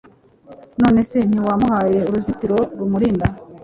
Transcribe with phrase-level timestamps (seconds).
[0.81, 3.27] none se ntiwamuhaye uruzitiro rumurinda